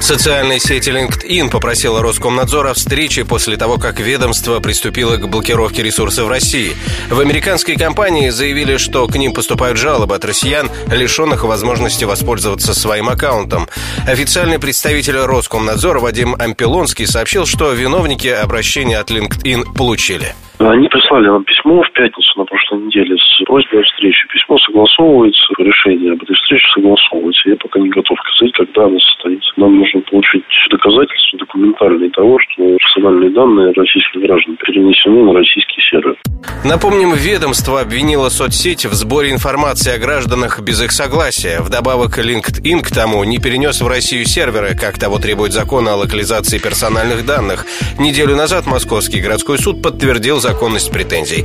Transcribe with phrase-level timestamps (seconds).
[0.00, 6.28] Социальная сеть LinkedIn попросила Роскомнадзор о встрече после того, как ведомство приступило к блокировке ресурсов
[6.28, 6.72] России.
[7.10, 13.08] В американской компании заявили, что к ним поступают жалобы от россиян, лишенных возможности воспользоваться своим
[13.08, 13.66] аккаунтом.
[14.06, 20.34] Официальный представитель Роскомнадзора Вадим Ампелонский сообщил, что виновники обращения от LinkedIn получили.
[20.58, 24.26] Они прислали нам письмо в пятницу на прошлой неделе с просьбой о встрече.
[24.32, 27.48] Письмо согласовывается, решение об этой встрече согласовывается.
[27.50, 29.52] Я пока не готов сказать, когда она состоится.
[29.56, 36.16] Нам нужно получить доказательства документальные того, что персональные данные российских граждан перенесены на российский сервер.
[36.64, 41.60] Напомним, ведомство обвинило соцсеть в сборе информации о гражданах без их согласия.
[41.60, 46.58] Вдобавок, LinkedIn к тому не перенес в Россию серверы, как того требует закон о локализации
[46.58, 47.66] персональных данных.
[47.98, 51.44] Неделю назад Московский городской суд подтвердил законность претензий.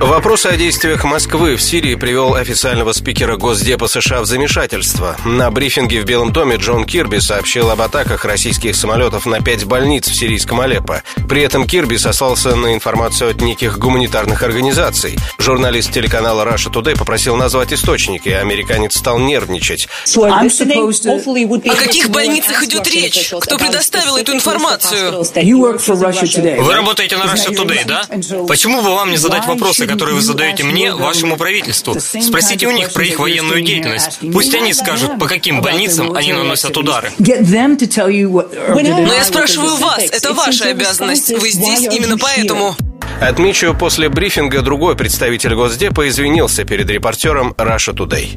[0.00, 5.14] Вопрос о действиях Москвы в Сирии привел официального спикера Госдепа США в замешательство.
[5.26, 10.08] На брифинге в Белом доме Джон Кирби сообщил об атаках российских самолетов на пять больниц
[10.08, 11.02] в сирийском Алеппо.
[11.28, 15.18] При этом Кирби сослался на информацию от неких гуманитарных организаций.
[15.38, 19.86] Журналист телеканала Russia Today попросил назвать источники, а американец стал нервничать.
[20.16, 23.34] О каких больницах идет речь?
[23.38, 25.12] Кто предоставил эту информацию?
[25.12, 28.06] Вы работаете на Russia Today, да?
[28.48, 31.96] Почему бы вам не задать вопросы, которые вы задаете мне, вашему правительству.
[31.98, 34.18] Спросите у них про их военную деятельность.
[34.32, 37.12] Пусть они скажут, по каким больницам они наносят удары.
[37.18, 37.28] Но
[39.12, 41.30] я спрашиваю вас, это ваша обязанность.
[41.30, 42.76] Вы здесь именно поэтому.
[43.20, 48.30] Отмечу, после брифинга другой представитель Госдепа извинился перед репортером Russia Today.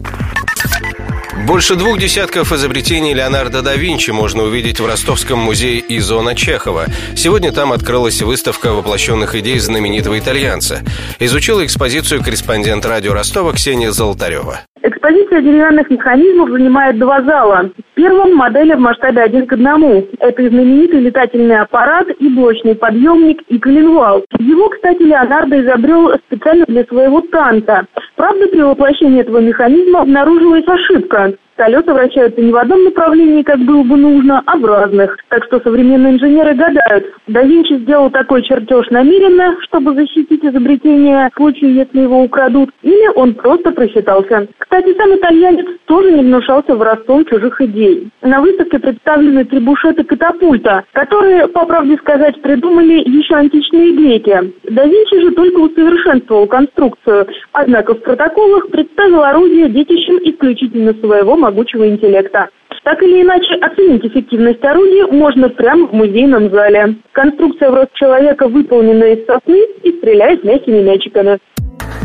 [1.35, 6.85] Больше двух десятков изобретений Леонардо да Винчи можно увидеть в Ростовском музее Изона Чехова.
[7.15, 10.81] Сегодня там открылась выставка воплощенных идей знаменитого итальянца.
[11.19, 14.61] Изучила экспозицию корреспондент радио Ростова Ксения Золотарева.
[14.83, 17.71] Экспозиция деревянных механизмов занимает два зала.
[18.03, 20.05] В первом модели в масштабе один к одному.
[20.19, 24.25] Это знаменитый летательный аппарат и блочный подъемник и коленвал.
[24.39, 27.87] Его, кстати, Леонардо изобрел специально для своего танца.
[28.17, 31.35] Правда, при воплощении этого механизма обнаружилась ошибка.
[31.55, 35.17] Колеса вращаются не в одном направлении, как было бы нужно, а в разных.
[35.29, 41.35] Так что современные инженеры гадают, да Винчи сделал такой чертеж намеренно, чтобы защитить изобретение в
[41.35, 44.47] случае, если его украдут, или он просто просчитался.
[44.57, 48.09] Кстати, сам итальянец тоже не внушался воровством чужих идей.
[48.21, 54.53] На выставке представлены трибушеты катапульта, которые, по правде сказать, придумали еще античные греки.
[54.69, 61.87] Да Винчи же только усовершенствовал конструкцию, однако в протоколах представил орудие детищем исключительно своего могучего
[61.87, 62.49] интеллекта.
[62.83, 66.95] Так или иначе, оценить эффективность орудия можно прямо в музейном зале.
[67.11, 71.39] Конструкция в рост человека выполнена из сосны и стреляет мягкими мячиками.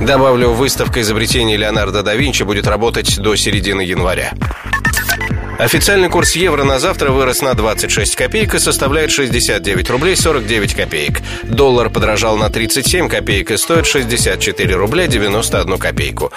[0.06, 4.30] Добавлю, выставка изобретений Леонардо да Винчи будет работать до середины января.
[5.58, 11.20] Официальный курс евро на завтра вырос на 26 копеек и составляет 69 рублей 49 копеек.
[11.42, 16.32] Доллар подорожал на 37 копеек и стоит 64 рубля 91 копейку.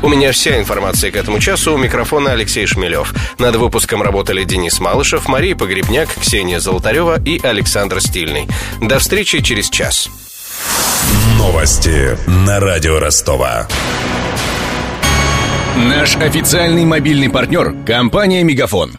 [0.00, 1.74] У меня вся информация к этому часу.
[1.74, 3.12] У микрофона Алексей Шмелев.
[3.38, 8.48] Над выпуском работали Денис Малышев, Мария Погребняк, Ксения Золотарева и Александр Стильный.
[8.80, 10.08] До встречи через час.
[11.36, 13.66] Новости на радио Ростова.
[15.76, 18.98] Наш официальный мобильный партнер– компания «Мегафон».